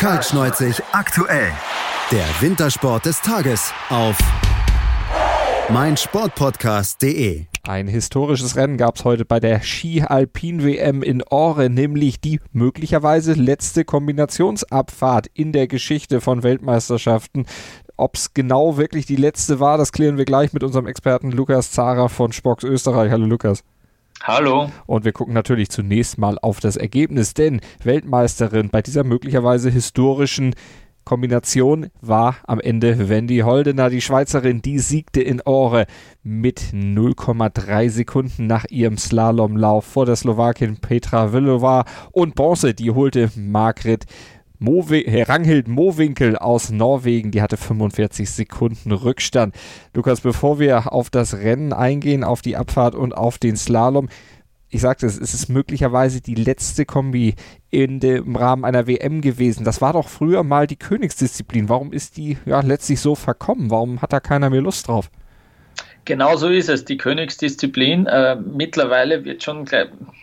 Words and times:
Kaltschneuzig 0.00 0.82
aktuell. 0.92 1.52
Der 2.10 2.24
Wintersport 2.40 3.04
des 3.04 3.20
Tages 3.20 3.70
auf 3.90 4.16
meinsportpodcast.de. 5.68 7.44
Ein 7.64 7.86
historisches 7.86 8.56
Rennen 8.56 8.78
gab 8.78 8.96
es 8.96 9.04
heute 9.04 9.26
bei 9.26 9.40
der 9.40 9.60
Ski-Alpin-WM 9.60 11.02
in 11.02 11.22
Ore, 11.28 11.68
nämlich 11.68 12.18
die 12.18 12.40
möglicherweise 12.52 13.34
letzte 13.34 13.84
Kombinationsabfahrt 13.84 15.26
in 15.34 15.52
der 15.52 15.66
Geschichte 15.66 16.22
von 16.22 16.42
Weltmeisterschaften. 16.42 17.44
Ob 17.98 18.16
es 18.16 18.32
genau 18.32 18.78
wirklich 18.78 19.04
die 19.04 19.16
letzte 19.16 19.60
war, 19.60 19.76
das 19.76 19.92
klären 19.92 20.16
wir 20.16 20.24
gleich 20.24 20.54
mit 20.54 20.64
unserem 20.64 20.86
Experten 20.86 21.30
Lukas 21.30 21.72
Zara 21.72 22.08
von 22.08 22.32
Spocks 22.32 22.64
Österreich. 22.64 23.12
Hallo 23.12 23.26
Lukas. 23.26 23.62
Hallo. 24.22 24.70
Und 24.86 25.06
wir 25.06 25.12
gucken 25.12 25.32
natürlich 25.32 25.70
zunächst 25.70 26.18
mal 26.18 26.38
auf 26.40 26.60
das 26.60 26.76
Ergebnis, 26.76 27.32
denn 27.32 27.60
Weltmeisterin 27.82 28.68
bei 28.68 28.82
dieser 28.82 29.02
möglicherweise 29.02 29.70
historischen 29.70 30.54
Kombination 31.04 31.88
war 32.02 32.36
am 32.46 32.60
Ende 32.60 33.08
Wendy 33.08 33.38
Holdener, 33.38 33.88
die 33.88 34.02
Schweizerin, 34.02 34.60
die 34.60 34.78
siegte 34.78 35.22
in 35.22 35.40
Ore 35.40 35.86
mit 36.22 36.60
0,3 36.60 37.88
Sekunden 37.88 38.46
nach 38.46 38.66
ihrem 38.68 38.98
Slalomlauf 38.98 39.86
vor 39.86 40.04
der 40.04 40.16
Slowakin 40.16 40.76
Petra 40.76 41.32
Villova 41.32 41.86
und 42.12 42.34
Bronze, 42.34 42.74
die 42.74 42.90
holte 42.90 43.30
Margret 43.36 44.04
Mowi 44.62 45.22
Ranghild 45.22 45.68
Mowinkel 45.68 46.36
aus 46.36 46.70
Norwegen, 46.70 47.30
die 47.30 47.40
hatte 47.40 47.56
45 47.56 48.30
Sekunden 48.30 48.92
Rückstand. 48.92 49.54
Lukas, 49.94 50.20
bevor 50.20 50.58
wir 50.58 50.92
auf 50.92 51.08
das 51.08 51.32
Rennen 51.32 51.72
eingehen, 51.72 52.22
auf 52.22 52.42
die 52.42 52.58
Abfahrt 52.58 52.94
und 52.94 53.16
auf 53.16 53.38
den 53.38 53.56
Slalom, 53.56 54.10
ich 54.68 54.82
sagte 54.82 55.06
es, 55.06 55.18
es 55.18 55.32
ist 55.32 55.48
möglicherweise 55.48 56.20
die 56.20 56.34
letzte 56.34 56.84
Kombi 56.84 57.34
in 57.70 58.00
dem, 58.00 58.24
im 58.26 58.36
Rahmen 58.36 58.66
einer 58.66 58.86
WM 58.86 59.22
gewesen. 59.22 59.64
Das 59.64 59.80
war 59.80 59.94
doch 59.94 60.08
früher 60.08 60.44
mal 60.44 60.66
die 60.66 60.76
Königsdisziplin. 60.76 61.70
Warum 61.70 61.92
ist 61.94 62.18
die 62.18 62.36
ja 62.44 62.60
letztlich 62.60 63.00
so 63.00 63.14
verkommen? 63.14 63.70
Warum 63.70 64.02
hat 64.02 64.12
da 64.12 64.20
keiner 64.20 64.50
mehr 64.50 64.60
Lust 64.60 64.86
drauf? 64.86 65.10
Genau 66.10 66.34
so 66.34 66.48
ist 66.48 66.68
es, 66.68 66.84
die 66.84 66.96
Königsdisziplin. 66.96 68.06
Äh, 68.06 68.34
mittlerweile 68.34 69.24
wird 69.24 69.44
schon 69.44 69.64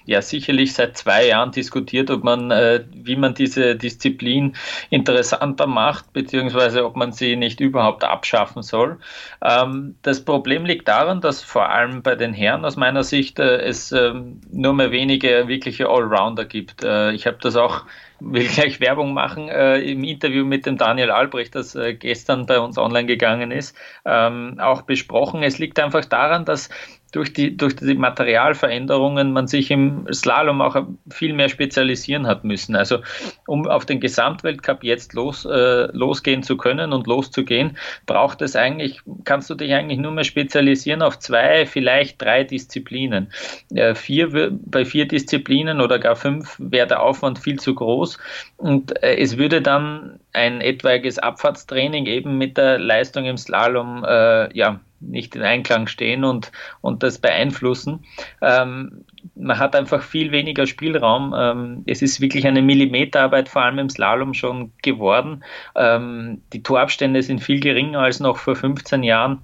ja 0.03 0.21
sicherlich 0.21 0.73
seit 0.73 0.97
zwei 0.97 1.27
Jahren 1.27 1.53
diskutiert, 1.53 2.11
ob 2.11 2.25
man, 2.25 2.52
äh, 2.52 2.83
wie 2.93 3.16
man 3.16 3.33
diese 3.35 3.77
Disziplin 3.77 4.58
interessanter 4.89 5.65
macht, 5.65 6.11
beziehungsweise 6.11 6.83
ob 6.83 6.97
man 6.97 7.13
sie 7.13 7.38
nicht 7.38 7.61
überhaupt 7.61 8.03
abschaffen 8.03 8.63
soll. 8.63 8.99
Ähm, 9.41 9.95
das 10.02 10.25
Problem 10.25 10.65
liegt 10.65 10.89
daran, 10.89 11.21
dass 11.21 11.41
vor 11.41 11.69
allem 11.69 12.03
bei 12.03 12.15
den 12.15 12.33
Herren 12.33 12.65
aus 12.65 12.75
meiner 12.75 13.05
Sicht 13.05 13.39
äh, 13.39 13.61
es 13.61 13.93
ähm, 13.93 14.41
nur 14.52 14.73
mehr 14.73 14.91
wenige 14.91 15.47
wirkliche 15.47 15.88
Allrounder 15.88 16.43
gibt. 16.43 16.83
Äh, 16.83 17.13
ich 17.13 17.25
habe 17.25 17.38
das 17.39 17.55
auch 17.55 17.85
will 18.20 18.48
gleich 18.48 18.80
Werbung 18.80 19.14
machen, 19.14 19.50
äh, 19.50 19.80
im 19.80 20.04
Interview 20.04 20.46
mit 20.46 20.66
dem 20.66 20.78
Daniel 20.78 21.12
Albrecht, 21.12 21.56
das 21.56 21.76
äh, 21.76 21.94
gestern 21.94 22.46
bei 22.46 22.60
uns 22.60 22.78
online 22.78 23.06
gegangen 23.06 23.52
ist, 23.52 23.76
ähm, 24.06 24.60
auch 24.60 24.84
besprochen. 24.84 25.44
Es 25.44 25.60
liegt 25.60 25.80
einfach 25.80 26.06
daran, 26.06 26.45
dass 26.45 26.70
durch 27.11 27.33
die, 27.33 27.55
durch 27.55 27.75
die 27.75 27.94
Materialveränderungen 27.94 29.31
man 29.31 29.47
sich 29.47 29.72
im 29.72 30.08
Slalom 30.13 30.61
auch 30.61 30.75
viel 31.09 31.33
mehr 31.33 31.49
spezialisieren 31.49 32.27
hat 32.27 32.44
müssen. 32.44 32.75
Also 32.75 32.99
um 33.47 33.67
auf 33.67 33.86
den 33.86 33.99
Gesamtweltcup 33.99 34.83
jetzt 34.83 35.14
los, 35.14 35.45
äh, 35.45 35.88
losgehen 35.91 36.44
zu 36.44 36.58
können 36.58 36.94
und 36.94 37.08
loszugehen, 37.08 37.77
braucht 38.05 38.41
es 38.41 38.55
eigentlich, 38.55 39.02
kannst 39.23 39.49
du 39.49 39.55
dich 39.55 39.73
eigentlich 39.73 39.99
nur 39.99 40.11
mehr 40.11 40.23
spezialisieren 40.23 41.02
auf 41.02 41.19
zwei, 41.19 41.66
vielleicht 41.66 42.22
drei 42.22 42.44
Disziplinen. 42.44 43.31
Äh, 43.73 43.95
vier, 43.95 44.52
bei 44.52 44.86
vier 44.86 45.08
Disziplinen 45.08 45.81
oder 45.81 45.99
gar 45.99 46.16
fünf 46.16 46.55
wäre 46.59 46.88
der 46.88 47.02
Aufwand 47.02 47.39
viel 47.39 47.59
zu 47.59 47.73
groß 47.73 48.17
und 48.58 49.02
äh, 49.03 49.16
es 49.17 49.38
würde 49.38 49.61
dann 49.61 50.19
ein 50.33 50.61
etwaiges 50.61 51.19
Abfahrtstraining 51.19 52.05
eben 52.05 52.38
mit 52.38 52.58
der 52.58 52.80
Leistung 52.80 53.25
im 53.25 53.38
Slalom 53.38 54.03
äh, 54.03 54.55
ja, 54.58 54.80
nicht 55.00 55.36
in 55.36 55.42
Einklang 55.42 55.88
stehen 55.88 56.23
und, 56.23 56.52
und 56.82 57.04
das 57.04 57.20
beeinflussen. 57.20 58.05
Ähm, 58.42 59.05
man 59.36 59.58
hat 59.58 59.76
einfach 59.76 60.02
viel 60.02 60.32
weniger 60.32 60.66
Spielraum. 60.66 61.33
Ähm, 61.38 61.83
es 61.86 62.02
ist 62.02 62.21
wirklich 62.21 62.48
eine 62.48 62.61
Millimeterarbeit, 62.61 63.49
vor 63.49 63.64
allem 63.64 63.80
im 63.80 63.89
Slalom 63.89 64.33
schon 64.33 64.71
geworden. 64.82 65.44
Ähm, 65.76 66.42
die 66.54 66.64
Torabstände 66.64 67.21
sind 67.21 67.44
viel 67.44 67.60
geringer 67.60 67.99
als 67.99 68.20
noch 68.20 68.38
vor 68.38 68.55
15 68.55 69.04
Jahren. 69.04 69.42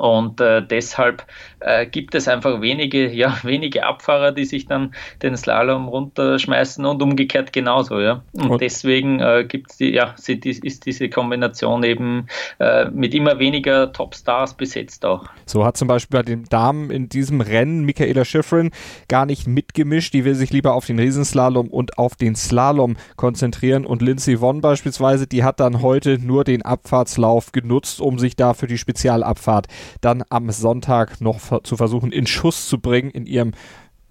Und 0.00 0.40
äh, 0.40 0.62
deshalb 0.66 1.26
äh, 1.60 1.84
gibt 1.84 2.14
es 2.14 2.26
einfach 2.26 2.62
wenige, 2.62 3.08
ja, 3.12 3.36
wenige 3.42 3.84
Abfahrer, 3.84 4.32
die 4.32 4.46
sich 4.46 4.66
dann 4.66 4.94
den 5.22 5.36
Slalom 5.36 5.88
runterschmeißen 5.88 6.86
und 6.86 7.02
umgekehrt 7.02 7.52
genauso, 7.52 8.00
ja. 8.00 8.22
Und, 8.32 8.50
und 8.50 8.60
deswegen 8.62 9.20
äh, 9.20 9.44
gibt's 9.46 9.76
die, 9.76 9.90
ja, 9.90 10.14
ist 10.26 10.86
diese 10.86 11.10
Kombination 11.10 11.82
eben 11.82 12.28
äh, 12.58 12.86
mit 12.86 13.14
immer 13.14 13.38
weniger 13.38 13.92
Topstars 13.92 14.54
besetzt 14.54 15.04
auch. 15.04 15.24
So 15.44 15.66
hat 15.66 15.76
zum 15.76 15.88
Beispiel 15.88 16.18
bei 16.18 16.22
den 16.22 16.44
Damen 16.44 16.90
in 16.90 17.10
diesem 17.10 17.42
Rennen 17.42 17.84
Michaela 17.84 18.24
Schifrin 18.24 18.70
gar 19.08 19.26
nicht 19.26 19.46
mitgemischt. 19.46 20.14
Die 20.14 20.24
will 20.24 20.34
sich 20.34 20.50
lieber 20.50 20.72
auf 20.72 20.86
den 20.86 20.98
Riesenslalom 20.98 21.68
und 21.68 21.98
auf 21.98 22.16
den 22.16 22.36
Slalom 22.36 22.96
konzentrieren. 23.16 23.84
Und 23.84 24.00
Lindsay 24.00 24.40
Vonn 24.40 24.62
beispielsweise, 24.62 25.26
die 25.26 25.44
hat 25.44 25.60
dann 25.60 25.82
heute 25.82 26.18
nur 26.18 26.44
den 26.44 26.62
Abfahrtslauf 26.62 27.52
genutzt, 27.52 28.00
um 28.00 28.18
sich 28.18 28.34
da 28.34 28.54
für 28.54 28.66
die 28.66 28.78
Spezialabfahrt 28.78 29.66
dann 30.00 30.22
am 30.28 30.50
Sonntag 30.50 31.20
noch 31.20 31.62
zu 31.62 31.76
versuchen, 31.76 32.12
in 32.12 32.26
Schuss 32.26 32.68
zu 32.68 32.78
bringen 32.78 33.10
in 33.10 33.26
ihrem 33.26 33.52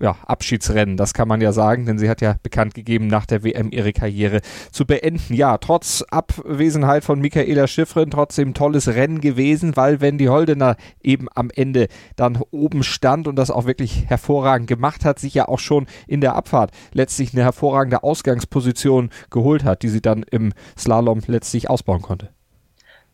ja, 0.02 0.16
Abschiedsrennen, 0.26 0.98
das 0.98 1.14
kann 1.14 1.28
man 1.28 1.42
ja 1.42 1.52
sagen, 1.52 1.86
denn 1.86 1.98
sie 1.98 2.10
hat 2.10 2.22
ja 2.22 2.36
bekannt 2.42 2.74
gegeben, 2.74 3.08
nach 3.08 3.26
der 3.26 3.44
WM 3.44 3.70
ihre 3.72 3.92
Karriere 3.94 4.42
zu 4.72 4.86
beenden. 4.86 5.34
Ja, 5.34 5.58
trotz 5.58 6.04
Abwesenheit 6.10 7.04
von 7.04 7.20
Michaela 7.20 7.68
Schiffrin, 7.68 8.10
trotzdem 8.10 8.54
tolles 8.54 8.88
Rennen 8.88 9.22
gewesen, 9.22 9.76
weil 9.76 10.02
Wendy 10.02 10.26
Holdener 10.26 10.78
eben 11.04 11.28
am 11.36 11.50
Ende 11.54 11.88
dann 12.16 12.42
oben 12.52 12.84
stand 12.84 13.28
und 13.28 13.36
das 13.36 13.52
auch 13.52 13.66
wirklich 13.66 14.06
hervorragend 14.08 14.68
gemacht 14.68 15.04
hat, 15.06 15.20
sich 15.20 15.34
ja 15.34 15.48
auch 15.48 15.60
schon 15.60 15.88
in 16.08 16.22
der 16.22 16.36
Abfahrt 16.36 16.72
letztlich 16.94 17.34
eine 17.34 17.44
hervorragende 17.44 18.04
Ausgangsposition 18.04 19.10
geholt 19.30 19.64
hat, 19.64 19.84
die 19.84 19.90
sie 19.90 20.02
dann 20.02 20.24
im 20.24 20.54
Slalom 20.78 21.22
letztlich 21.28 21.70
ausbauen 21.70 22.02
konnte. 22.02 22.30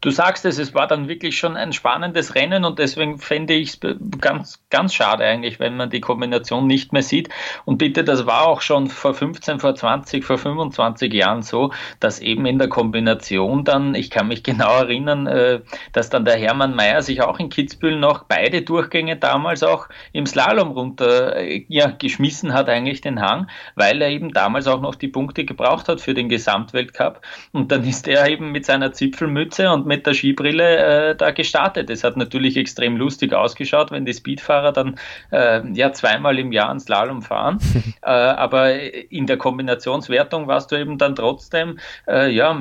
Du 0.05 0.11
sagst 0.11 0.45
es, 0.45 0.59
es 0.59 0.75
war 0.75 0.85
dann 0.85 1.07
wirklich 1.07 1.35
schon 1.35 1.57
ein 1.57 1.73
spannendes 1.73 2.35
Rennen 2.35 2.63
und 2.63 2.77
deswegen 2.77 3.17
fände 3.17 3.55
ich 3.55 3.69
es 3.69 3.97
ganz, 4.21 4.63
ganz 4.69 4.93
schade 4.93 5.25
eigentlich, 5.25 5.59
wenn 5.59 5.77
man 5.77 5.89
die 5.89 5.99
Kombination 5.99 6.67
nicht 6.67 6.93
mehr 6.93 7.01
sieht. 7.01 7.29
Und 7.65 7.79
bitte, 7.79 8.03
das 8.03 8.27
war 8.27 8.45
auch 8.45 8.61
schon 8.61 8.85
vor 8.85 9.15
15, 9.15 9.59
vor 9.59 9.73
20, 9.73 10.23
vor 10.23 10.37
25 10.37 11.11
Jahren 11.11 11.41
so, 11.41 11.71
dass 11.99 12.19
eben 12.19 12.45
in 12.45 12.59
der 12.59 12.69
Kombination 12.69 13.63
dann, 13.63 13.95
ich 13.95 14.11
kann 14.11 14.27
mich 14.27 14.43
genau 14.43 14.77
erinnern, 14.77 15.25
äh, 15.25 15.61
dass 15.91 16.11
dann 16.11 16.23
der 16.23 16.37
Hermann 16.37 16.75
Mayer 16.75 17.01
sich 17.01 17.23
auch 17.23 17.39
in 17.39 17.49
Kitzbühel 17.49 17.97
noch 17.97 18.25
beide 18.25 18.61
Durchgänge 18.61 19.17
damals 19.17 19.63
auch 19.63 19.89
im 20.13 20.27
Slalom 20.27 20.69
runter 20.69 21.35
äh, 21.35 21.65
ja, 21.67 21.89
geschmissen 21.89 22.53
hat, 22.53 22.69
eigentlich 22.69 23.01
den 23.01 23.21
Hang, 23.21 23.47
weil 23.73 23.99
er 24.03 24.09
eben 24.09 24.33
damals 24.33 24.67
auch 24.67 24.81
noch 24.81 24.93
die 24.93 25.07
Punkte 25.07 25.45
gebraucht 25.45 25.89
hat 25.89 25.99
für 25.99 26.13
den 26.13 26.29
Gesamtweltcup. 26.29 27.23
Und 27.53 27.71
dann 27.71 27.83
ist 27.83 28.07
er 28.07 28.29
eben 28.29 28.51
mit 28.51 28.67
seiner 28.67 28.93
Zipfelmütze 28.93 29.71
und 29.71 29.87
mit 29.87 29.94
mit 29.95 30.05
der 30.05 30.13
Skibrille 30.13 31.11
äh, 31.11 31.15
da 31.15 31.31
gestartet. 31.31 31.89
Es 31.89 32.03
hat 32.03 32.17
natürlich 32.17 32.57
extrem 32.57 32.97
lustig 32.97 33.33
ausgeschaut, 33.33 33.91
wenn 33.91 34.05
die 34.05 34.13
Speedfahrer 34.13 34.73
dann 34.73 34.99
äh, 35.31 35.61
ja 35.73 35.93
zweimal 35.93 36.37
im 36.37 36.51
Jahr 36.51 36.69
einen 36.69 36.81
Slalom 36.81 37.21
fahren. 37.21 37.59
äh, 38.01 38.09
aber 38.09 38.73
in 39.09 39.25
der 39.25 39.37
Kombinationswertung 39.37 40.47
warst 40.47 40.71
du 40.71 40.75
eben 40.75 40.97
dann 40.97 41.15
trotzdem 41.15 41.79
äh, 42.07 42.29
ja 42.29 42.51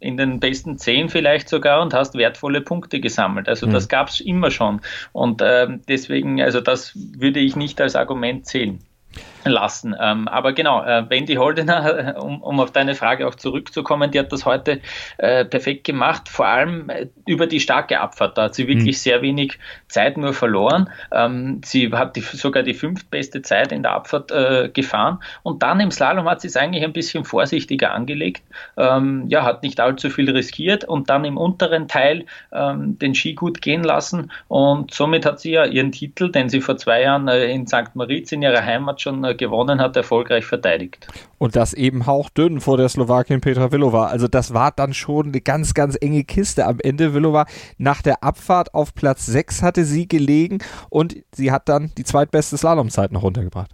in 0.00 0.16
den 0.16 0.40
besten 0.40 0.76
zehn 0.76 1.08
vielleicht 1.08 1.48
sogar 1.48 1.80
und 1.82 1.94
hast 1.94 2.16
wertvolle 2.16 2.60
Punkte 2.60 2.98
gesammelt. 2.98 3.48
Also 3.48 3.68
mhm. 3.68 3.72
das 3.72 3.88
gab 3.88 4.08
es 4.08 4.20
immer 4.20 4.50
schon. 4.50 4.80
Und 5.12 5.40
äh, 5.40 5.68
deswegen, 5.88 6.42
also 6.42 6.60
das 6.60 6.92
würde 6.96 7.38
ich 7.38 7.54
nicht 7.54 7.80
als 7.80 7.94
Argument 7.94 8.44
zählen 8.46 8.80
lassen. 9.44 9.94
Ähm, 9.98 10.28
aber 10.28 10.52
genau, 10.52 10.82
äh, 10.84 11.08
Wendy 11.08 11.34
Holdener, 11.34 12.16
um, 12.22 12.42
um 12.42 12.60
auf 12.60 12.70
deine 12.70 12.94
Frage 12.94 13.26
auch 13.26 13.34
zurückzukommen, 13.34 14.10
die 14.10 14.18
hat 14.18 14.32
das 14.32 14.44
heute 14.46 14.80
äh, 15.18 15.44
perfekt 15.44 15.84
gemacht, 15.84 16.28
vor 16.28 16.46
allem 16.46 16.88
äh, 16.90 17.06
über 17.26 17.46
die 17.46 17.60
starke 17.60 18.00
Abfahrt. 18.00 18.38
Da 18.38 18.44
hat 18.44 18.54
sie 18.54 18.68
wirklich 18.68 18.96
mhm. 18.96 19.00
sehr 19.00 19.22
wenig 19.22 19.58
Zeit 19.88 20.16
nur 20.16 20.34
verloren. 20.34 20.90
Ähm, 21.12 21.60
sie 21.64 21.90
hat 21.92 22.16
die, 22.16 22.20
sogar 22.20 22.62
die 22.62 22.74
fünftbeste 22.74 23.42
Zeit 23.42 23.72
in 23.72 23.82
der 23.82 23.92
Abfahrt 23.92 24.30
äh, 24.30 24.70
gefahren 24.72 25.18
und 25.42 25.62
dann 25.62 25.80
im 25.80 25.90
Slalom 25.90 26.28
hat 26.28 26.40
sie 26.40 26.48
es 26.48 26.56
eigentlich 26.56 26.84
ein 26.84 26.92
bisschen 26.92 27.24
vorsichtiger 27.24 27.92
angelegt. 27.92 28.42
Ähm, 28.76 29.24
ja, 29.28 29.44
hat 29.44 29.62
nicht 29.62 29.80
allzu 29.80 30.10
viel 30.10 30.30
riskiert 30.30 30.84
und 30.84 31.10
dann 31.10 31.24
im 31.24 31.36
unteren 31.36 31.88
Teil 31.88 32.26
ähm, 32.52 32.98
den 32.98 33.14
Ski 33.14 33.34
gut 33.34 33.62
gehen 33.62 33.82
lassen 33.82 34.30
und 34.48 34.92
somit 34.92 35.26
hat 35.26 35.40
sie 35.40 35.52
ja 35.52 35.64
ihren 35.64 35.92
Titel, 35.92 36.30
den 36.30 36.48
sie 36.48 36.60
vor 36.60 36.76
zwei 36.76 37.02
Jahren 37.02 37.28
äh, 37.28 37.46
in 37.46 37.66
St. 37.66 37.94
Moritz 37.94 38.32
in 38.32 38.42
ihrer 38.42 38.64
Heimat 38.64 39.00
schon 39.00 39.24
äh, 39.24 39.31
gewonnen 39.34 39.80
hat, 39.80 39.96
erfolgreich 39.96 40.44
verteidigt. 40.44 41.08
Und 41.38 41.56
das 41.56 41.72
eben 41.74 42.06
hauchdünn 42.06 42.60
vor 42.60 42.76
der 42.76 42.88
Slowakin 42.88 43.40
Petra 43.40 43.72
Villova. 43.72 44.06
Also 44.06 44.28
das 44.28 44.54
war 44.54 44.70
dann 44.70 44.94
schon 44.94 45.28
eine 45.28 45.40
ganz, 45.40 45.74
ganz 45.74 45.96
enge 46.00 46.24
Kiste 46.24 46.66
am 46.66 46.78
Ende. 46.80 47.14
Villova 47.14 47.46
nach 47.78 48.02
der 48.02 48.22
Abfahrt 48.22 48.74
auf 48.74 48.94
Platz 48.94 49.26
6 49.26 49.62
hatte 49.62 49.84
sie 49.84 50.08
gelegen 50.08 50.58
und 50.90 51.16
sie 51.34 51.50
hat 51.50 51.68
dann 51.68 51.92
die 51.98 52.04
zweitbeste 52.04 52.56
Slalomzeit 52.56 53.12
noch 53.12 53.22
runtergebracht. 53.22 53.70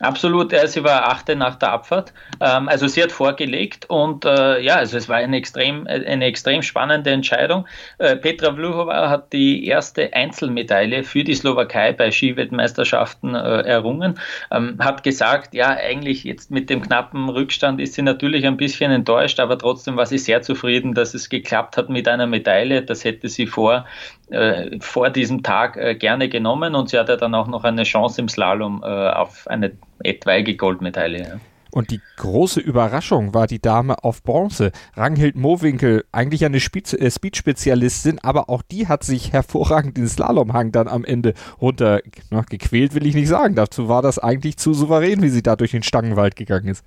Absolut, 0.00 0.50
ja, 0.50 0.66
sie 0.66 0.82
war 0.82 1.08
achte 1.08 1.36
nach 1.36 1.54
der 1.54 1.70
Abfahrt. 1.70 2.12
Ähm, 2.40 2.68
also 2.68 2.88
sie 2.88 3.00
hat 3.00 3.12
vorgelegt 3.12 3.88
und 3.88 4.24
äh, 4.24 4.60
ja, 4.60 4.74
also 4.74 4.96
es 4.96 5.08
war 5.08 5.18
eine 5.18 5.36
extrem, 5.36 5.86
eine 5.86 6.24
extrem 6.24 6.62
spannende 6.62 7.10
Entscheidung. 7.10 7.64
Äh, 7.98 8.16
Petra 8.16 8.52
Vluhova 8.52 9.08
hat 9.08 9.32
die 9.32 9.64
erste 9.64 10.12
Einzelmedaille 10.12 11.04
für 11.04 11.22
die 11.22 11.34
Slowakei 11.34 11.92
bei 11.92 12.10
Skiweltmeisterschaften 12.10 13.36
äh, 13.36 13.60
errungen. 13.60 14.18
Ähm, 14.50 14.78
hat 14.80 15.04
gesagt, 15.04 15.54
ja, 15.54 15.68
eigentlich 15.68 16.24
jetzt 16.24 16.50
mit 16.50 16.70
dem 16.70 16.82
knappen 16.82 17.28
Rückstand 17.28 17.80
ist 17.80 17.94
sie 17.94 18.02
natürlich 18.02 18.44
ein 18.46 18.56
bisschen 18.56 18.90
enttäuscht, 18.90 19.38
aber 19.38 19.56
trotzdem 19.56 19.96
war 19.96 20.06
sie 20.06 20.18
sehr 20.18 20.42
zufrieden, 20.42 20.94
dass 20.94 21.14
es 21.14 21.28
geklappt 21.28 21.76
hat 21.76 21.88
mit 21.88 22.08
einer 22.08 22.26
Medaille. 22.26 22.82
Das 22.82 23.04
hätte 23.04 23.28
sie 23.28 23.46
vor, 23.46 23.86
äh, 24.30 24.76
vor 24.80 25.10
diesem 25.10 25.44
Tag 25.44 25.76
äh, 25.76 25.94
gerne 25.94 26.28
genommen 26.28 26.74
und 26.74 26.88
sie 26.88 26.98
hatte 26.98 27.16
dann 27.16 27.36
auch 27.36 27.46
noch 27.46 27.62
eine 27.62 27.84
Chance 27.84 28.20
im 28.20 28.28
Slalom 28.28 28.82
äh, 28.82 28.86
auf 28.86 29.46
eine 29.46 29.70
etwaige 30.04 30.56
Goldmedaille. 30.56 31.18
Ja. 31.18 31.40
Und 31.74 31.90
die 31.90 32.00
große 32.18 32.60
Überraschung 32.60 33.34
war 33.34 33.48
die 33.48 33.60
Dame 33.60 34.04
auf 34.04 34.22
Bronze. 34.22 34.70
Ranghild 34.94 35.34
Mowinkel, 35.34 36.04
eigentlich 36.12 36.44
eine 36.44 36.58
äh, 36.58 37.10
Speed-Spezialistin, 37.10 38.20
aber 38.22 38.48
auch 38.48 38.62
die 38.62 38.86
hat 38.86 39.02
sich 39.02 39.32
hervorragend 39.32 39.96
den 39.96 40.06
Slalomhang 40.06 40.70
dann 40.70 40.86
am 40.86 41.04
Ende 41.04 41.34
runter 41.60 42.00
na, 42.30 42.42
gequält, 42.42 42.94
will 42.94 43.04
ich 43.06 43.16
nicht 43.16 43.26
sagen. 43.26 43.56
Dazu 43.56 43.88
war 43.88 44.02
das 44.02 44.20
eigentlich 44.20 44.56
zu 44.56 44.72
souverän, 44.72 45.20
wie 45.20 45.30
sie 45.30 45.42
da 45.42 45.56
durch 45.56 45.72
den 45.72 45.82
Stangenwald 45.82 46.36
gegangen 46.36 46.68
ist. 46.68 46.84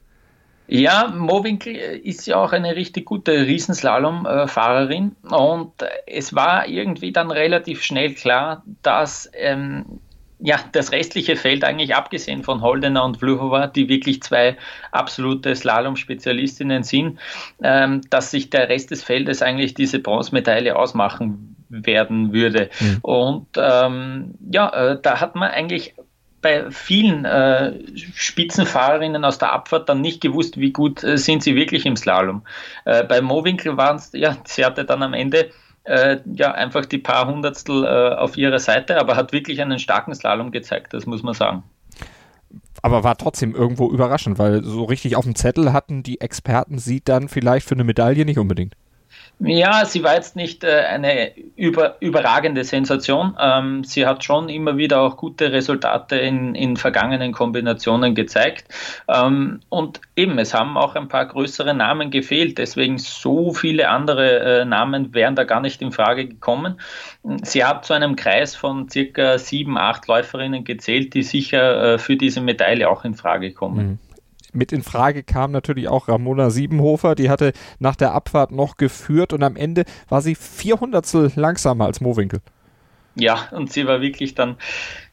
Ja, 0.69 1.13
Mowinkel 1.13 1.75
ist 1.75 2.25
ja 2.25 2.37
auch 2.37 2.53
eine 2.53 2.77
richtig 2.77 3.05
gute 3.05 3.45
Riesenslalom-Fahrerin 3.45 5.17
und 5.29 5.71
es 6.05 6.33
war 6.33 6.67
irgendwie 6.67 7.11
dann 7.11 7.31
relativ 7.31 7.83
schnell 7.83 8.13
klar, 8.13 8.63
dass 8.83 9.29
ähm, 9.33 9.99
ja, 10.39 10.59
das 10.71 10.91
restliche 10.91 11.35
Feld 11.35 11.63
eigentlich 11.63 11.95
abgesehen 11.95 12.43
von 12.43 12.61
Holdener 12.61 13.03
und 13.03 13.17
Vluhova, 13.17 13.67
die 13.67 13.89
wirklich 13.89 14.21
zwei 14.21 14.57
absolute 14.91 15.55
Slalom-Spezialistinnen 15.55 16.83
sind, 16.83 17.19
ähm, 17.63 18.01
dass 18.09 18.31
sich 18.31 18.49
der 18.49 18.69
Rest 18.69 18.91
des 18.91 19.03
Feldes 19.03 19.41
eigentlich 19.41 19.73
diese 19.73 19.99
Bronzemedaille 19.99 20.75
ausmachen 20.75 21.55
werden 21.69 22.33
würde. 22.33 22.69
Mhm. 22.79 22.97
Und 23.01 23.47
ähm, 23.57 24.35
ja, 24.51 24.69
äh, 24.69 24.99
da 25.01 25.19
hat 25.19 25.35
man 25.35 25.49
eigentlich 25.49 25.95
bei 26.41 26.69
vielen 26.69 27.25
äh, 27.25 27.73
Spitzenfahrerinnen 27.95 29.25
aus 29.25 29.39
der 29.39 29.53
Abfahrt 29.53 29.89
dann 29.89 30.01
nicht 30.01 30.21
gewusst, 30.21 30.57
wie 30.57 30.71
gut 30.71 31.03
äh, 31.03 31.17
sind 31.17 31.41
sie 31.41 31.55
wirklich 31.55 31.85
im 31.85 31.95
Slalom. 31.95 32.43
Äh, 32.85 33.03
bei 33.03 33.21
Mowinkel 33.21 33.75
waren 33.75 33.97
es, 33.97 34.11
ja, 34.13 34.37
sie 34.45 34.63
hatte 34.63 34.85
dann 34.85 35.01
am 35.01 35.13
Ende 35.13 35.49
äh, 35.87 36.19
ja 36.25 36.51
einfach 36.51 36.85
die 36.85 36.97
paar 36.97 37.27
Hundertstel 37.27 37.83
äh, 37.85 38.15
auf 38.15 38.37
ihrer 38.37 38.59
Seite, 38.59 38.99
aber 38.99 39.15
hat 39.15 39.31
wirklich 39.31 39.61
einen 39.61 39.79
starken 39.79 40.13
Slalom 40.13 40.51
gezeigt, 40.51 40.93
das 40.93 41.05
muss 41.05 41.23
man 41.23 41.33
sagen. 41.33 41.63
Aber 42.81 43.03
war 43.03 43.17
trotzdem 43.17 43.55
irgendwo 43.55 43.89
überraschend, 43.89 44.37
weil 44.37 44.63
so 44.63 44.83
richtig 44.83 45.15
auf 45.15 45.25
dem 45.25 45.35
Zettel 45.35 45.73
hatten 45.73 46.03
die 46.03 46.21
Experten 46.21 46.77
sie 46.77 47.01
dann 47.03 47.27
vielleicht 47.27 47.67
für 47.67 47.75
eine 47.75 47.83
Medaille 47.83 48.25
nicht 48.25 48.37
unbedingt. 48.37 48.75
Ja, 49.39 49.85
sie 49.85 50.03
war 50.03 50.15
jetzt 50.15 50.35
nicht 50.35 50.63
äh, 50.63 50.85
eine 50.89 51.31
über, 51.55 51.97
überragende 51.99 52.63
Sensation. 52.63 53.37
Ähm, 53.39 53.83
sie 53.83 54.07
hat 54.07 54.23
schon 54.23 54.49
immer 54.49 54.77
wieder 54.77 55.01
auch 55.01 55.15
gute 55.15 55.51
Resultate 55.51 56.15
in, 56.15 56.55
in 56.55 56.75
vergangenen 56.75 57.33
Kombinationen 57.33 58.15
gezeigt. 58.15 58.65
Ähm, 59.07 59.59
und 59.69 60.01
eben, 60.15 60.39
es 60.39 60.55
haben 60.55 60.75
auch 60.75 60.95
ein 60.95 61.07
paar 61.07 61.27
größere 61.27 61.75
Namen 61.75 62.09
gefehlt. 62.09 62.57
Deswegen 62.57 62.97
so 62.97 63.53
viele 63.53 63.89
andere 63.89 64.61
äh, 64.61 64.65
Namen 64.65 65.13
wären 65.13 65.35
da 65.35 65.43
gar 65.43 65.61
nicht 65.61 65.83
in 65.83 65.91
Frage 65.91 66.27
gekommen. 66.27 66.81
Sie 67.43 67.63
hat 67.63 67.85
zu 67.85 67.93
einem 67.93 68.15
Kreis 68.15 68.55
von 68.55 68.89
circa 68.89 69.37
sieben, 69.37 69.77
acht 69.77 70.07
Läuferinnen 70.07 70.63
gezählt, 70.63 71.13
die 71.13 71.21
sicher 71.21 71.93
äh, 71.93 71.99
für 71.99 72.15
diese 72.15 72.41
Medaille 72.41 72.89
auch 72.89 73.05
in 73.05 73.13
Frage 73.13 73.53
kommen. 73.53 73.87
Mhm. 73.87 73.99
Mit 74.53 74.71
in 74.71 74.83
Frage 74.83 75.23
kam 75.23 75.51
natürlich 75.51 75.87
auch 75.87 76.07
Ramona 76.07 76.49
Siebenhofer, 76.49 77.15
die 77.15 77.29
hatte 77.29 77.53
nach 77.79 77.95
der 77.95 78.13
Abfahrt 78.13 78.51
noch 78.51 78.77
geführt 78.77 79.33
und 79.33 79.43
am 79.43 79.55
Ende 79.55 79.85
war 80.09 80.21
sie 80.21 80.35
400 80.35 81.35
langsamer 81.35 81.85
als 81.85 82.01
Mowinkel. 82.01 82.39
Ja, 83.15 83.47
und 83.51 83.71
sie 83.71 83.87
war 83.87 84.01
wirklich 84.01 84.35
dann 84.35 84.57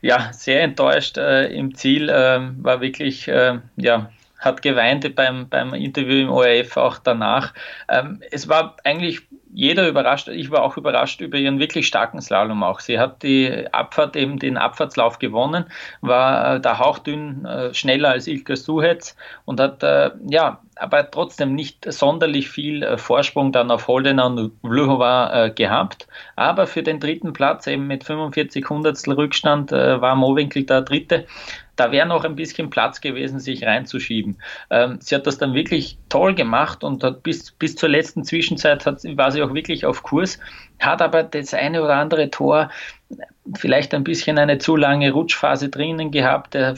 ja 0.02 0.30
sehr 0.32 0.62
enttäuscht 0.62 1.16
äh, 1.16 1.46
im 1.46 1.74
Ziel, 1.74 2.10
äh, 2.10 2.40
war 2.62 2.80
wirklich 2.80 3.28
äh, 3.28 3.60
ja 3.76 4.10
hat 4.44 4.62
geweint 4.62 5.14
beim, 5.14 5.48
beim 5.48 5.74
Interview 5.74 6.22
im 6.22 6.30
ORF 6.30 6.76
auch 6.76 6.98
danach. 6.98 7.54
Ähm, 7.88 8.20
es 8.30 8.48
war 8.48 8.76
eigentlich 8.84 9.22
jeder 9.54 9.88
überrascht, 9.88 10.26
ich 10.26 10.50
war 10.50 10.64
auch 10.64 10.76
überrascht 10.76 11.20
über 11.20 11.38
ihren 11.38 11.60
wirklich 11.60 11.86
starken 11.86 12.20
Slalom 12.20 12.64
auch. 12.64 12.80
Sie 12.80 12.98
hat 12.98 13.22
die 13.22 13.66
Abfahrt, 13.70 14.16
eben 14.16 14.40
den 14.40 14.56
Abfahrtslauf 14.56 15.20
gewonnen, 15.20 15.66
war 16.00 16.56
äh, 16.56 16.60
da 16.60 16.80
hauchdünn 16.80 17.44
äh, 17.44 17.72
schneller 17.72 18.10
als 18.10 18.26
Ilka 18.26 18.56
Suhetz 18.56 19.16
und 19.44 19.60
hat, 19.60 19.84
äh, 19.84 20.10
ja, 20.28 20.60
aber 20.74 21.08
trotzdem 21.08 21.54
nicht 21.54 21.90
sonderlich 21.90 22.48
viel 22.50 22.82
äh, 22.82 22.98
Vorsprung 22.98 23.52
dann 23.52 23.70
auf 23.70 23.86
Holdener 23.86 24.26
und 24.26 24.50
Vluhova 24.62 25.44
äh, 25.44 25.50
gehabt. 25.50 26.08
Aber 26.34 26.66
für 26.66 26.82
den 26.82 26.98
dritten 26.98 27.32
Platz, 27.32 27.68
eben 27.68 27.86
mit 27.86 28.02
45 28.02 28.68
Hundertstel 28.68 29.14
Rückstand, 29.14 29.70
war 29.70 30.16
Mowinkel 30.16 30.64
der 30.64 30.82
Dritte 30.82 31.26
da 31.76 31.92
wäre 31.92 32.06
noch 32.06 32.24
ein 32.24 32.36
bisschen 32.36 32.70
Platz 32.70 33.00
gewesen, 33.00 33.40
sich 33.40 33.64
reinzuschieben. 33.64 34.38
Ähm, 34.70 34.98
sie 35.00 35.14
hat 35.14 35.26
das 35.26 35.38
dann 35.38 35.54
wirklich 35.54 35.98
toll 36.08 36.34
gemacht 36.34 36.84
und 36.84 37.02
hat 37.02 37.22
bis, 37.22 37.50
bis 37.52 37.76
zur 37.76 37.88
letzten 37.88 38.24
Zwischenzeit 38.24 38.86
hat, 38.86 39.02
war 39.16 39.30
sie 39.32 39.42
auch 39.42 39.54
wirklich 39.54 39.84
auf 39.86 40.02
Kurs, 40.02 40.38
hat 40.78 41.02
aber 41.02 41.22
das 41.22 41.54
eine 41.54 41.82
oder 41.82 41.96
andere 41.96 42.30
Tor 42.30 42.70
vielleicht 43.56 43.92
ein 43.92 44.04
bisschen 44.04 44.38
eine 44.38 44.58
zu 44.58 44.74
lange 44.74 45.12
Rutschphase 45.12 45.68
drinnen 45.68 46.10
gehabt. 46.10 46.54
Der, 46.54 46.74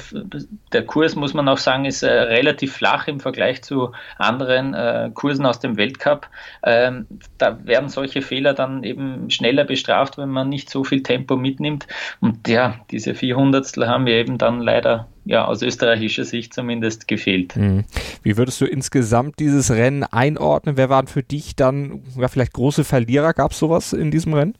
der 0.72 0.84
Kurs, 0.84 1.14
muss 1.14 1.32
man 1.32 1.48
auch 1.48 1.58
sagen, 1.58 1.84
ist 1.84 2.02
äh, 2.02 2.10
relativ 2.10 2.72
flach 2.74 3.06
im 3.06 3.20
Vergleich 3.20 3.62
zu 3.62 3.92
anderen 4.18 4.74
äh, 4.74 5.10
Kursen 5.14 5.46
aus 5.46 5.60
dem 5.60 5.76
Weltcup. 5.76 6.28
Ähm, 6.64 7.06
da 7.38 7.64
werden 7.64 7.88
solche 7.88 8.20
Fehler 8.20 8.52
dann 8.52 8.82
eben 8.82 9.30
schneller 9.30 9.64
bestraft, 9.64 10.18
wenn 10.18 10.30
man 10.30 10.48
nicht 10.48 10.68
so 10.68 10.82
viel 10.82 11.02
Tempo 11.02 11.36
mitnimmt. 11.36 11.86
Und 12.20 12.48
ja, 12.48 12.80
diese 12.90 13.14
400 13.14 13.76
haben 13.86 14.04
mir 14.04 14.14
eben 14.14 14.36
dann 14.36 14.60
leider 14.60 15.06
ja, 15.24 15.44
aus 15.44 15.62
österreichischer 15.62 16.24
Sicht 16.24 16.52
zumindest 16.52 17.06
gefehlt. 17.06 17.56
Mhm. 17.56 17.84
Wie 18.22 18.36
würdest 18.36 18.60
du 18.60 18.64
insgesamt 18.64 19.38
dieses 19.38 19.70
Rennen 19.70 20.04
einordnen? 20.04 20.76
Wer 20.76 20.88
waren 20.88 21.06
für 21.06 21.22
dich 21.22 21.54
dann 21.54 22.02
ja, 22.16 22.28
vielleicht 22.28 22.52
große 22.52 22.84
Verlierer? 22.84 23.34
Gab 23.34 23.52
es 23.52 23.58
sowas 23.58 23.92
in 23.92 24.10
diesem 24.10 24.34
Rennen? 24.34 24.56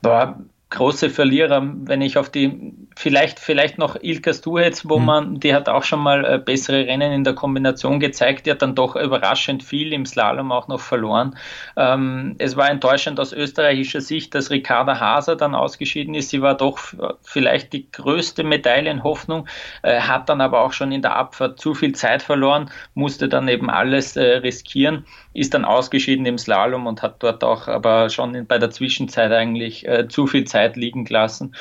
Boah, 0.00 0.38
große 0.72 1.10
Verlierer, 1.10 1.62
wenn 1.84 2.00
ich 2.00 2.18
auf 2.18 2.30
die, 2.30 2.74
vielleicht, 2.96 3.38
vielleicht 3.38 3.78
noch 3.78 3.96
Ilka 4.00 4.32
Stuhetz, 4.32 4.88
wo 4.88 4.98
mhm. 4.98 5.04
man, 5.04 5.40
die 5.40 5.54
hat 5.54 5.68
auch 5.68 5.84
schon 5.84 6.00
mal 6.00 6.24
äh, 6.24 6.38
bessere 6.38 6.86
Rennen 6.86 7.12
in 7.12 7.24
der 7.24 7.34
Kombination 7.34 8.00
gezeigt, 8.00 8.46
die 8.46 8.50
hat 8.50 8.62
dann 8.62 8.74
doch 8.74 8.96
überraschend 8.96 9.62
viel 9.62 9.92
im 9.92 10.06
Slalom 10.06 10.50
auch 10.50 10.68
noch 10.68 10.80
verloren. 10.80 11.36
Ähm, 11.76 12.34
es 12.38 12.56
war 12.56 12.70
enttäuschend 12.70 13.20
aus 13.20 13.32
österreichischer 13.32 14.00
Sicht, 14.00 14.34
dass 14.34 14.50
Ricarda 14.50 14.98
Haser 14.98 15.36
dann 15.36 15.54
ausgeschieden 15.54 16.14
ist. 16.14 16.30
Sie 16.30 16.42
war 16.42 16.56
doch 16.56 16.78
vielleicht 17.22 17.72
die 17.72 17.90
größte 17.92 18.42
Medaillenhoffnung, 18.42 19.46
äh, 19.82 20.00
hat 20.00 20.28
dann 20.28 20.40
aber 20.40 20.62
auch 20.62 20.72
schon 20.72 20.90
in 20.90 21.02
der 21.02 21.16
Abfahrt 21.16 21.60
zu 21.60 21.74
viel 21.74 21.92
Zeit 21.92 22.22
verloren, 22.22 22.70
musste 22.94 23.28
dann 23.28 23.46
eben 23.46 23.70
alles 23.70 24.16
äh, 24.16 24.38
riskieren, 24.38 25.04
ist 25.34 25.54
dann 25.54 25.64
ausgeschieden 25.64 26.26
im 26.26 26.38
Slalom 26.38 26.86
und 26.86 27.02
hat 27.02 27.22
dort 27.22 27.42
auch 27.44 27.68
aber 27.68 28.10
schon 28.10 28.46
bei 28.46 28.58
der 28.58 28.70
Zwischenzeit 28.70 29.32
eigentlich 29.32 29.86
äh, 29.86 30.08
zu 30.08 30.26
viel 30.26 30.44
Zeit 30.44 30.76
liegen 30.76 31.04
gelassen. 31.04 31.54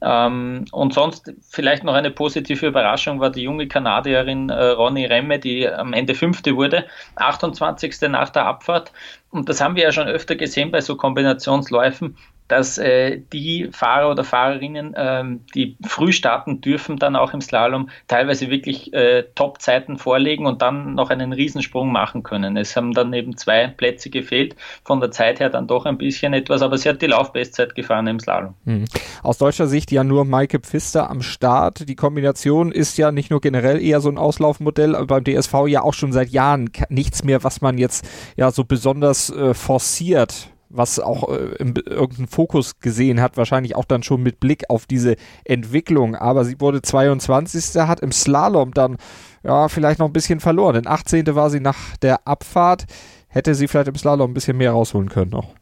Ähm, 0.00 0.64
und 0.72 0.94
sonst 0.94 1.32
vielleicht 1.48 1.84
noch 1.84 1.94
eine 1.94 2.10
positive 2.10 2.66
Überraschung 2.66 3.20
war 3.20 3.30
die 3.30 3.42
junge 3.42 3.66
Kanadierin 3.66 4.50
äh, 4.50 4.66
Ronny 4.68 5.06
Remme, 5.06 5.38
die 5.38 5.68
am 5.68 5.92
Ende 5.92 6.14
Fünfte 6.14 6.56
wurde, 6.56 6.86
28. 7.16 8.00
nach 8.08 8.30
der 8.30 8.46
Abfahrt. 8.46 8.92
Und 9.30 9.48
das 9.48 9.60
haben 9.60 9.76
wir 9.76 9.82
ja 9.82 9.92
schon 9.92 10.08
öfter 10.08 10.36
gesehen 10.36 10.70
bei 10.70 10.80
so 10.80 10.96
Kombinationsläufen 10.96 12.16
dass 12.48 12.78
äh, 12.78 13.20
die 13.32 13.68
Fahrer 13.72 14.10
oder 14.10 14.24
Fahrerinnen, 14.24 14.94
ähm, 14.96 15.40
die 15.54 15.76
früh 15.86 16.12
starten 16.12 16.60
dürfen, 16.60 16.98
dann 16.98 17.16
auch 17.16 17.34
im 17.34 17.40
Slalom 17.40 17.88
teilweise 18.08 18.50
wirklich 18.50 18.92
äh, 18.92 19.24
Top-Zeiten 19.34 19.98
vorlegen 19.98 20.46
und 20.46 20.62
dann 20.62 20.94
noch 20.94 21.10
einen 21.10 21.32
Riesensprung 21.32 21.90
machen 21.90 22.22
können. 22.22 22.56
Es 22.56 22.76
haben 22.76 22.92
dann 22.92 23.12
eben 23.12 23.36
zwei 23.36 23.68
Plätze 23.68 24.10
gefehlt, 24.10 24.54
von 24.84 25.00
der 25.00 25.10
Zeit 25.10 25.40
her 25.40 25.50
dann 25.50 25.66
doch 25.66 25.86
ein 25.86 25.98
bisschen 25.98 26.32
etwas, 26.34 26.62
aber 26.62 26.78
sie 26.78 26.88
hat 26.88 27.02
die 27.02 27.06
Laufbestzeit 27.06 27.74
gefahren 27.74 28.06
im 28.06 28.20
Slalom. 28.20 28.54
Mhm. 28.64 28.84
Aus 29.22 29.38
deutscher 29.38 29.66
Sicht 29.66 29.90
ja 29.90 30.04
nur 30.04 30.24
Maike 30.24 30.60
Pfister 30.60 31.10
am 31.10 31.22
Start. 31.22 31.88
Die 31.88 31.96
Kombination 31.96 32.70
ist 32.70 32.96
ja 32.98 33.10
nicht 33.10 33.30
nur 33.30 33.40
generell 33.40 33.82
eher 33.82 34.00
so 34.00 34.08
ein 34.08 34.18
Auslaufmodell, 34.18 34.94
aber 34.94 35.20
beim 35.20 35.24
DSV 35.24 35.66
ja 35.66 35.82
auch 35.82 35.94
schon 35.94 36.12
seit 36.12 36.30
Jahren 36.30 36.70
nichts 36.88 37.24
mehr, 37.24 37.42
was 37.42 37.60
man 37.60 37.78
jetzt 37.78 38.08
ja 38.36 38.50
so 38.50 38.64
besonders 38.64 39.30
äh, 39.30 39.54
forciert 39.54 40.50
was 40.68 40.98
auch 40.98 41.28
äh, 41.28 41.54
irgendeinen 41.58 42.28
Fokus 42.28 42.80
gesehen 42.80 43.20
hat, 43.20 43.36
wahrscheinlich 43.36 43.76
auch 43.76 43.84
dann 43.84 44.02
schon 44.02 44.22
mit 44.22 44.40
Blick 44.40 44.64
auf 44.68 44.86
diese 44.86 45.16
Entwicklung. 45.44 46.14
Aber 46.16 46.44
sie 46.44 46.60
wurde 46.60 46.82
22. 46.82 47.80
hat 47.82 48.00
im 48.00 48.12
Slalom 48.12 48.74
dann 48.74 48.96
ja 49.42 49.68
vielleicht 49.68 49.98
noch 49.98 50.06
ein 50.06 50.12
bisschen 50.12 50.40
verloren. 50.40 50.74
Denn 50.74 50.86
18. 50.86 51.34
war 51.34 51.50
sie 51.50 51.60
nach 51.60 51.96
der 51.98 52.26
Abfahrt. 52.26 52.84
Hätte 53.28 53.54
sie 53.54 53.68
vielleicht 53.68 53.88
im 53.88 53.96
Slalom 53.96 54.30
ein 54.30 54.34
bisschen 54.34 54.56
mehr 54.56 54.72
rausholen 54.72 55.08
können 55.08 55.30
noch. 55.30 55.54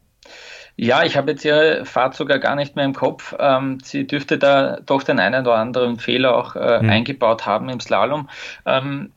Ja, 0.77 1.03
ich 1.03 1.15
habe 1.15 1.31
jetzt 1.31 1.45
Ihre 1.45 1.85
Fahrt 1.85 2.15
sogar 2.15 2.37
gar 2.39 2.55
nicht 2.55 2.75
mehr 2.75 2.83
im 2.83 2.93
Kopf. 2.93 3.33
Ähm, 3.39 3.77
sie 3.81 4.05
dürfte 4.05 4.37
da 4.37 4.79
doch 4.85 5.03
den 5.03 5.19
einen 5.19 5.45
oder 5.45 5.55
anderen 5.55 5.99
Fehler 5.99 6.35
auch 6.35 6.55
äh, 6.55 6.81
mhm. 6.81 6.89
eingebaut 6.89 7.45
haben 7.45 7.69
im 7.69 7.79
Slalom. 7.79 8.29
Ähm, 8.65 9.11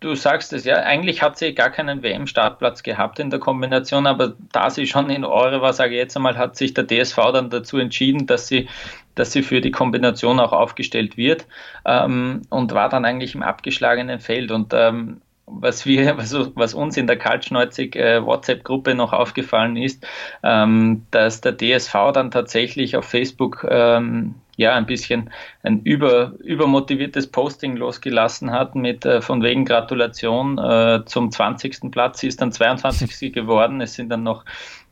Du 0.00 0.14
sagst 0.14 0.52
es 0.52 0.64
ja, 0.64 0.76
eigentlich 0.76 1.22
hat 1.22 1.38
sie 1.38 1.54
gar 1.54 1.70
keinen 1.70 2.04
WM-Startplatz 2.04 2.84
gehabt 2.84 3.18
in 3.18 3.30
der 3.30 3.40
Kombination, 3.40 4.06
aber 4.06 4.34
da 4.52 4.70
sie 4.70 4.86
schon 4.86 5.10
in 5.10 5.24
Eure 5.24 5.60
war, 5.60 5.72
sage 5.72 5.94
ich 5.94 5.98
jetzt 5.98 6.16
einmal, 6.16 6.38
hat 6.38 6.56
sich 6.56 6.72
der 6.72 6.86
DSV 6.86 7.16
dann 7.32 7.50
dazu 7.50 7.78
entschieden, 7.78 8.26
dass 8.26 8.46
sie, 8.46 8.68
dass 9.16 9.32
sie 9.32 9.42
für 9.42 9.60
die 9.60 9.72
Kombination 9.72 10.38
auch 10.38 10.52
aufgestellt 10.52 11.16
wird 11.16 11.46
ähm, 11.84 12.42
und 12.48 12.74
war 12.74 12.88
dann 12.88 13.04
eigentlich 13.04 13.34
im 13.34 13.42
abgeschlagenen 13.42 14.20
Feld. 14.20 14.52
Und 14.52 14.72
ähm, 14.72 15.20
was 15.46 15.84
wir, 15.84 16.16
was, 16.18 16.32
was, 16.54 16.74
uns 16.74 16.96
in 16.96 17.08
der 17.08 17.18
Kaltschneuzig 17.18 17.96
äh, 17.96 18.24
WhatsApp-Gruppe 18.24 18.94
noch 18.94 19.12
aufgefallen 19.12 19.76
ist, 19.76 20.06
ähm, 20.44 21.06
dass 21.10 21.40
der 21.40 21.56
DSV 21.56 22.12
dann 22.14 22.30
tatsächlich 22.30 22.96
auf 22.96 23.04
Facebook 23.04 23.66
ähm, 23.68 24.36
ja 24.58 24.74
ein 24.74 24.86
bisschen 24.86 25.30
ein 25.62 25.80
über, 25.82 26.34
übermotiviertes 26.40 27.28
Posting 27.28 27.76
losgelassen 27.76 28.50
hat 28.50 28.74
mit 28.74 29.06
äh, 29.06 29.22
von 29.22 29.42
wegen 29.42 29.64
Gratulation 29.64 30.58
äh, 30.58 31.00
zum 31.06 31.30
20. 31.30 31.90
Platz. 31.92 32.20
Sie 32.20 32.26
ist 32.26 32.42
dann 32.42 32.52
22. 32.52 33.32
geworden. 33.32 33.80
Es 33.80 33.94
sind 33.94 34.10
dann 34.10 34.24
noch 34.24 34.44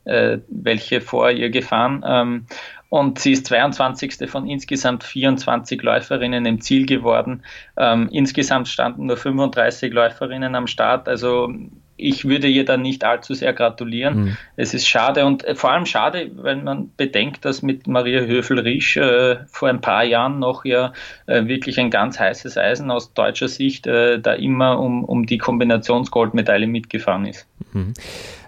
äh, 0.04 0.38
welche 0.48 1.00
vor 1.00 1.30
ihr 1.30 1.50
gefahren. 1.50 2.04
Ähm, 2.06 2.46
und 2.88 3.18
sie 3.18 3.32
ist 3.32 3.46
22. 3.46 4.30
von 4.30 4.46
insgesamt 4.48 5.02
24 5.02 5.82
Läuferinnen 5.82 6.46
im 6.46 6.60
Ziel 6.60 6.86
geworden. 6.86 7.42
Ähm, 7.76 8.08
insgesamt 8.12 8.68
standen 8.68 9.06
nur 9.06 9.16
35 9.16 9.92
Läuferinnen 9.92 10.54
am 10.54 10.68
Start. 10.68 11.08
Also 11.08 11.52
ich 11.96 12.26
würde 12.26 12.48
ihr 12.48 12.64
dann 12.64 12.82
nicht 12.82 13.04
allzu 13.04 13.34
sehr 13.34 13.52
gratulieren. 13.52 14.16
Mhm. 14.16 14.36
Es 14.56 14.74
ist 14.74 14.86
schade 14.86 15.24
und 15.24 15.44
äh, 15.44 15.54
vor 15.54 15.72
allem 15.72 15.86
schade, 15.86 16.30
wenn 16.34 16.64
man 16.64 16.90
bedenkt, 16.96 17.44
dass 17.44 17.62
mit 17.62 17.86
Maria 17.86 18.20
Höfel-Riesch 18.20 18.96
äh, 18.96 19.38
vor 19.46 19.68
ein 19.68 19.80
paar 19.80 20.04
Jahren 20.04 20.38
noch 20.38 20.64
ja 20.64 20.92
äh, 21.26 21.46
wirklich 21.46 21.78
ein 21.80 21.90
ganz 21.90 22.18
heißes 22.18 22.58
Eisen 22.58 22.90
aus 22.90 23.12
deutscher 23.14 23.48
Sicht 23.48 23.86
äh, 23.86 24.20
da 24.20 24.34
immer 24.34 24.78
um, 24.78 25.04
um 25.04 25.26
die 25.26 25.38
Kombinationsgoldmedaille 25.38 26.66
mitgefahren 26.66 27.26
ist. 27.26 27.46
Mhm. 27.72 27.94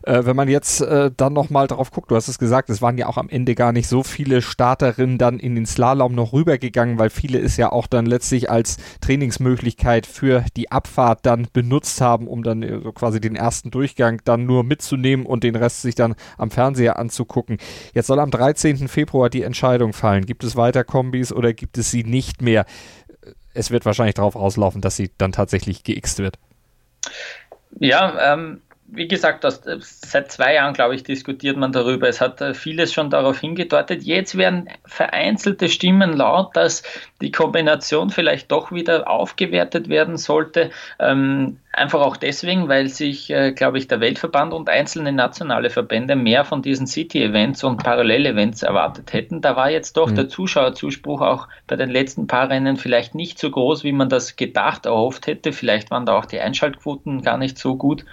Äh, 0.03 0.25
wenn 0.25 0.37
man 0.37 0.49
jetzt 0.49 0.81
äh, 0.81 1.11
dann 1.17 1.33
nochmal 1.33 1.67
drauf 1.67 1.91
guckt, 1.91 2.11
du 2.11 2.17
hast 2.17 2.29
es 2.29 2.39
gesagt, 2.39 2.71
es 2.71 2.81
waren 2.81 2.97
ja 2.99 3.07
auch 3.07 3.17
am 3.17 3.29
Ende 3.29 3.55
gar 3.55 3.73
nicht 3.73 3.89
so 3.89 4.03
viele 4.03 4.43
Starterinnen 4.43 5.19
dann 5.19 5.39
in 5.39 5.55
den 5.55 5.67
Slalom 5.67 6.15
noch 6.15 6.33
rübergegangen, 6.33 6.99
weil 6.99 7.11
viele 7.11 7.39
es 7.39 7.57
ja 7.57 7.71
auch 7.71 7.87
dann 7.87 8.07
letztlich 8.07 8.51
als 8.51 8.79
Trainingsmöglichkeit 9.01 10.07
für 10.07 10.45
die 10.57 10.71
Abfahrt 10.71 11.27
dann 11.27 11.49
benutzt 11.53 12.01
haben, 12.01 12.27
um 12.27 12.43
dann 12.43 12.63
äh, 12.63 12.81
so 12.81 12.93
quasi 12.93 13.21
den 13.21 13.37
ersten 13.37 13.71
Durchgang 13.71 14.21
dann 14.25 14.47
nur 14.47 14.65
mitzunehmen 14.65 15.27
und 15.27 15.45
den 15.45 15.57
Rest 15.57 15.83
sich 15.83 15.95
dann 15.95 16.15
am 16.37 16.51
Fernseher 16.51 16.99
anzugucken. 16.99 17.59
Jetzt 17.95 18.07
soll 18.07 18.21
am 18.21 18.31
13. 18.31 18.89
Februar 18.89 19.31
die 19.31 19.43
Entscheidung 19.43 19.93
fallen. 19.93 20.27
Gibt 20.27 20.45
es 20.45 20.57
weiter 20.57 20.85
Kombis 20.85 21.33
oder 21.33 21.53
gibt 21.53 21.77
es 21.79 21.91
sie 21.91 22.05
nicht 22.05 22.41
mehr? 22.41 22.65
Es 23.55 23.71
wird 23.71 23.85
wahrscheinlich 23.85 24.15
darauf 24.15 24.37
auslaufen, 24.37 24.81
dass 24.81 24.97
sie 24.97 25.11
dann 25.19 25.33
tatsächlich 25.33 25.83
geixt 25.83 26.19
wird. 26.19 26.39
Ja, 27.79 28.35
ähm, 28.35 28.61
wie 28.91 29.07
gesagt, 29.07 29.45
das, 29.45 29.67
äh, 29.67 29.79
seit 29.81 30.33
zwei 30.33 30.55
Jahren, 30.55 30.73
glaube 30.73 30.95
ich, 30.95 31.03
diskutiert 31.03 31.57
man 31.57 31.73
darüber. 31.73 32.09
Es 32.09 32.21
hat 32.21 32.41
äh, 32.41 32.55
vieles 32.55 32.93
schon 32.93 33.11
darauf 33.11 33.39
hingedeutet. 33.39 34.03
Jetzt 34.03 34.37
werden 34.37 34.69
vereinzelte 34.87 35.69
Stimmen 35.69 36.15
laut, 36.15 36.57
dass 36.57 36.83
die 37.21 37.31
Kombination 37.31 38.11
vielleicht 38.11 38.51
doch 38.51 38.73
wieder 38.73 39.09
aufgewertet 39.09 39.89
werden 39.89 40.17
sollte. 40.17 40.71
Ähm, 40.99 41.59
Einfach 41.71 42.01
auch 42.01 42.17
deswegen, 42.17 42.69
weil 42.69 42.89
sich, 42.89 43.29
äh, 43.29 43.53
glaube 43.53 43.77
ich, 43.77 43.87
der 43.87 44.01
Weltverband 44.01 44.55
und 44.55 44.71
einzelne 44.71 45.13
nationale 45.13 45.69
Verbände 45.69 46.17
mehr 46.17 46.47
von 46.47 46.63
diesen 46.63 46.87
City-Events 46.87 47.63
und 47.63 47.83
Parallel-Events 47.83 48.63
erwartet 48.63 49.13
hätten. 49.13 49.43
Da 49.43 49.55
war 49.55 49.71
jetzt 49.71 49.99
doch 49.99 50.11
mhm. 50.11 50.15
der 50.15 50.29
Zuschauerzuspruch 50.31 51.21
auch 51.21 51.47
bei 51.67 51.77
den 51.77 51.91
letzten 51.91 52.27
paar 52.27 52.49
Rennen 52.49 52.79
vielleicht 52.79 53.15
nicht 53.15 53.39
so 53.39 53.51
groß, 53.51 53.85
wie 53.85 53.93
man 53.93 54.09
das 54.09 54.37
gedacht, 54.37 54.87
erhofft 54.87 55.27
hätte. 55.27 55.53
Vielleicht 55.53 55.91
waren 55.91 56.07
da 56.07 56.17
auch 56.17 56.25
die 56.25 56.41
Einschaltquoten 56.41 57.21
gar 57.21 57.37
nicht 57.37 57.59
so 57.59 57.77
gut. 57.77 58.07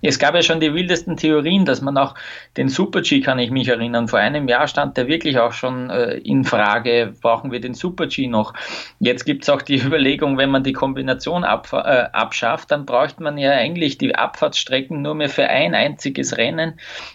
Es 0.00 0.20
gab 0.20 0.36
ja 0.36 0.42
schon 0.42 0.60
die 0.60 0.72
wildesten 0.72 1.16
Theorien, 1.16 1.64
dass 1.64 1.82
man 1.82 1.98
auch 1.98 2.14
den 2.56 2.68
Super-G, 2.68 3.20
kann 3.20 3.40
ich 3.40 3.50
mich 3.50 3.66
erinnern, 3.66 4.06
vor 4.06 4.20
einem 4.20 4.46
Jahr 4.46 4.68
stand 4.68 4.96
der 4.96 5.08
wirklich 5.08 5.38
auch 5.40 5.52
schon 5.52 5.90
äh, 5.90 6.18
in 6.18 6.44
Frage, 6.44 7.14
brauchen 7.20 7.50
wir 7.50 7.60
den 7.60 7.74
Super-G 7.74 8.28
noch. 8.28 8.54
Jetzt 9.00 9.24
gibt 9.24 9.42
es 9.42 9.48
auch 9.48 9.62
die 9.62 9.78
Überlegung, 9.84 10.38
wenn 10.38 10.50
man 10.50 10.62
die 10.62 10.72
Kombination 10.72 11.42
ab, 11.42 11.68
äh, 11.72 12.04
abschafft, 12.12 12.70
dann 12.70 12.86
braucht 12.92 13.20
man 13.20 13.38
ja 13.38 13.52
eigentlich 13.52 13.96
die 13.96 14.14
Abfahrtsstrecken 14.14 15.00
nur 15.00 15.14
mehr 15.14 15.30
für 15.30 15.48
ein 15.48 15.74
einziges 15.74 16.36
Rennen. 16.36 16.74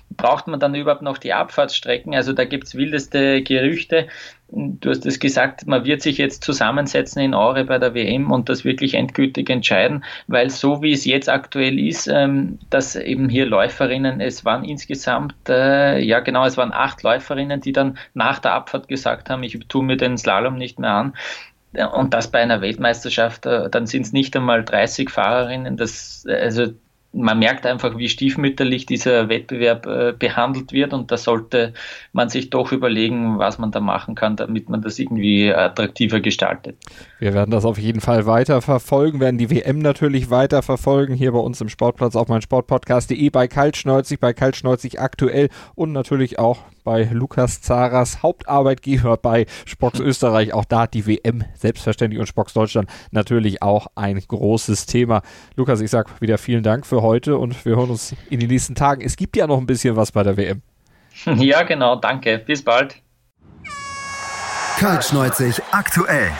Braucht 0.09 0.47
man 0.47 0.59
dann 0.59 0.73
überhaupt 0.73 1.03
noch 1.03 1.19
die 1.19 1.33
Abfahrtsstrecken? 1.33 2.15
Also 2.15 2.33
da 2.33 2.45
gibt 2.45 2.63
es 2.63 2.73
wildeste 2.73 3.43
Gerüchte. 3.43 4.07
Du 4.47 4.89
hast 4.89 5.05
es 5.05 5.19
gesagt, 5.19 5.67
man 5.67 5.85
wird 5.85 6.01
sich 6.01 6.17
jetzt 6.17 6.43
zusammensetzen 6.43 7.21
in 7.21 7.35
Aure 7.35 7.63
bei 7.63 7.77
der 7.77 7.93
WM 7.93 8.31
und 8.31 8.49
das 8.49 8.65
wirklich 8.65 8.95
endgültig 8.95 9.51
entscheiden, 9.51 10.03
weil 10.25 10.49
so 10.49 10.81
wie 10.81 10.93
es 10.93 11.05
jetzt 11.05 11.29
aktuell 11.29 11.77
ist, 11.77 12.07
ähm, 12.07 12.57
dass 12.71 12.95
eben 12.95 13.29
hier 13.29 13.45
Läuferinnen, 13.45 14.19
es 14.19 14.45
waren 14.45 14.63
insgesamt, 14.63 15.35
äh, 15.47 15.99
ja 15.99 16.21
genau, 16.21 16.45
es 16.45 16.57
waren 16.57 16.73
acht 16.73 17.03
Läuferinnen, 17.03 17.61
die 17.61 17.73
dann 17.73 17.99
nach 18.15 18.39
der 18.39 18.53
Abfahrt 18.53 18.87
gesagt 18.87 19.29
haben, 19.29 19.43
ich 19.43 19.59
tue 19.67 19.83
mir 19.83 19.97
den 19.97 20.17
Slalom 20.17 20.55
nicht 20.55 20.79
mehr 20.79 20.89
an 20.89 21.13
und 21.85 22.13
das 22.13 22.29
bei 22.29 22.39
einer 22.39 22.61
Weltmeisterschaft, 22.61 23.45
äh, 23.45 23.69
dann 23.69 23.85
sind 23.85 24.03
es 24.03 24.13
nicht 24.13 24.35
einmal 24.35 24.63
30 24.63 25.09
Fahrerinnen. 25.09 25.77
Das, 25.77 26.25
also 26.27 26.73
man 27.13 27.39
merkt 27.39 27.65
einfach, 27.65 27.97
wie 27.97 28.09
stiefmütterlich 28.09 28.85
dieser 28.85 29.29
Wettbewerb 29.29 29.85
äh, 29.85 30.13
behandelt 30.17 30.71
wird 30.71 30.93
und 30.93 31.11
da 31.11 31.17
sollte 31.17 31.73
man 32.11 32.29
sich 32.29 32.49
doch 32.49 32.71
überlegen, 32.71 33.39
was 33.39 33.57
man 33.57 33.71
da 33.71 33.79
machen 33.79 34.15
kann, 34.15 34.35
damit 34.35 34.69
man 34.69 34.81
das 34.81 34.99
irgendwie 34.99 35.51
attraktiver 35.53 36.19
gestaltet. 36.19 36.77
Wir 37.19 37.33
werden 37.33 37.51
das 37.51 37.65
auf 37.65 37.77
jeden 37.77 38.01
Fall 38.01 38.25
weiter 38.25 38.61
verfolgen, 38.61 39.19
werden 39.19 39.37
die 39.37 39.49
WM 39.49 39.79
natürlich 39.79 40.29
weiter 40.29 40.61
verfolgen, 40.61 41.13
hier 41.13 41.31
bei 41.31 41.39
uns 41.39 41.59
im 41.61 41.69
Sportplatz 41.69 42.15
auf 42.15 42.27
mein 42.27 42.41
Sportpodcast.de 42.41 43.29
bei 43.29 43.47
Kaltschneuzig, 43.47 44.19
bei 44.19 44.33
Kaltschneuzig 44.33 44.99
aktuell 44.99 45.49
und 45.75 45.93
natürlich 45.93 46.39
auch 46.39 46.59
bei 46.87 47.03
Lukas 47.11 47.59
Zaras 47.59 48.23
Hauptarbeitgeber 48.23 49.17
bei 49.17 49.45
Spox 49.65 49.99
Österreich. 49.99 50.53
Auch 50.53 50.63
da 50.63 50.87
die 50.87 51.05
WM 51.05 51.43
selbstverständlich 51.53 52.17
und 52.17 52.27
Spox 52.27 52.53
Deutschland 52.53 52.89
natürlich 53.11 53.61
auch 53.61 53.87
ein 53.95 54.17
großes 54.25 54.85
Thema. 54.85 55.21
Lukas, 55.57 55.81
ich 55.81 55.91
sag 55.91 56.21
wieder 56.21 56.37
vielen 56.37 56.63
Dank 56.63 56.85
für 56.85 57.01
heute 57.01 57.39
und 57.39 57.65
wir 57.65 57.75
hören 57.75 57.89
uns 57.89 58.15
in 58.29 58.39
den 58.39 58.47
nächsten 58.47 58.73
Tagen. 58.73 59.01
Es 59.01 59.17
gibt 59.17 59.35
ja 59.35 59.47
noch 59.47 59.57
ein 59.57 59.65
bisschen 59.65 59.97
was 59.97 60.13
bei 60.13 60.23
der 60.23 60.37
WM. 60.37 60.61
Ja, 61.35 61.63
genau. 61.63 61.97
Danke. 61.97 62.37
Bis 62.37 62.63
bald. 62.63 62.95
Kaltschneuzig 64.77 65.59
aktuell. 65.71 66.31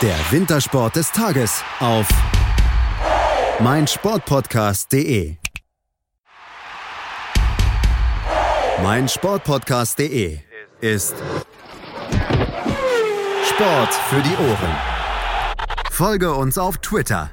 Der 0.00 0.16
Wintersport 0.30 0.94
des 0.94 1.10
Tages 1.10 1.64
auf 1.80 2.06
meinsportpodcast.de 3.58 5.37
mein 8.82 9.08
Sportpodcast.de 9.08 10.38
ist 10.80 11.14
Sport 13.44 13.94
für 13.94 14.22
die 14.22 14.36
Ohren. 14.36 14.76
Folge 15.90 16.32
uns 16.34 16.58
auf 16.58 16.78
Twitter 16.78 17.30